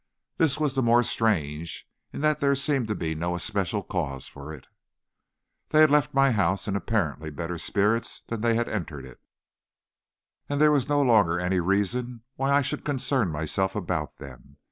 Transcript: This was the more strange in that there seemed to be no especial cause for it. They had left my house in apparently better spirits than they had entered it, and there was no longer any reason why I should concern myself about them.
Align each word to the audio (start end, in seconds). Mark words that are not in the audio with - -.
This 0.37 0.59
was 0.59 0.73
the 0.73 0.81
more 0.81 1.03
strange 1.03 1.87
in 2.11 2.21
that 2.21 2.39
there 2.39 2.55
seemed 2.55 2.87
to 2.87 2.95
be 2.95 3.13
no 3.13 3.35
especial 3.35 3.83
cause 3.83 4.27
for 4.27 4.51
it. 4.51 4.65
They 5.69 5.81
had 5.81 5.91
left 5.91 6.11
my 6.15 6.31
house 6.31 6.67
in 6.67 6.75
apparently 6.75 7.29
better 7.29 7.59
spirits 7.59 8.23
than 8.25 8.41
they 8.41 8.55
had 8.55 8.67
entered 8.67 9.05
it, 9.05 9.21
and 10.49 10.59
there 10.59 10.71
was 10.71 10.89
no 10.89 11.03
longer 11.03 11.39
any 11.39 11.59
reason 11.59 12.23
why 12.35 12.51
I 12.51 12.63
should 12.63 12.83
concern 12.83 13.29
myself 13.29 13.75
about 13.75 14.17
them. 14.17 14.57